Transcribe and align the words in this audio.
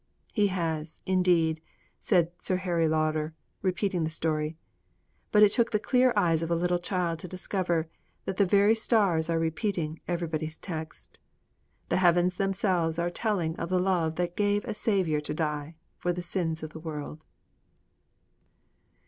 "''He 0.33 0.47
has, 0.47 0.99
indeed!' 1.05 1.61
said 1.99 2.31
Sir 2.41 2.55
Harry 2.55 2.87
Lauder, 2.87 3.25
in 3.35 3.35
repeating 3.61 4.03
the 4.03 4.09
story. 4.09 4.57
But 5.31 5.43
it 5.43 5.51
took 5.51 5.69
the 5.69 5.77
clear 5.77 6.11
eyes 6.15 6.41
of 6.41 6.49
a 6.49 6.55
little 6.55 6.79
child 6.79 7.19
to 7.19 7.27
discover 7.27 7.87
that 8.25 8.37
the 8.37 8.45
very 8.47 8.73
stars 8.73 9.29
are 9.29 9.37
repeating 9.37 10.01
Everybody's 10.07 10.57
Text. 10.57 11.19
The 11.89 11.97
heavens 11.97 12.37
themselves 12.37 12.97
are 12.97 13.11
telling 13.11 13.55
of 13.57 13.69
the 13.69 13.77
love 13.77 14.15
that 14.15 14.35
gave 14.35 14.65
a 14.65 14.73
Saviour 14.73 15.21
to 15.21 15.35
die 15.35 15.75
for 15.99 16.11
the 16.11 16.23
sins 16.23 16.63
of 16.63 16.71
the 16.71 16.79
world. 16.79 17.23